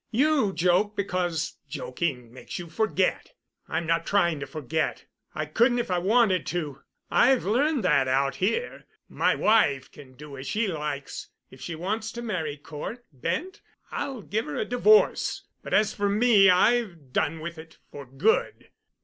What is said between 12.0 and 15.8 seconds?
to marry Cort Bent I'll give her a divorce, but